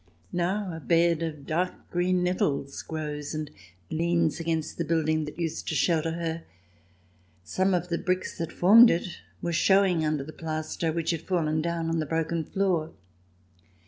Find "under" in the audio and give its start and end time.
10.03-10.23